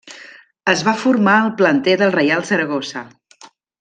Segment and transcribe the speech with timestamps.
[0.71, 3.05] Es va formar al planter del Reial Saragossa.